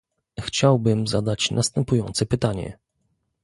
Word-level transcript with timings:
Chciałbym 0.41 1.07
zadać 1.07 1.51
następujące 1.51 2.25
pytanie 2.25 2.77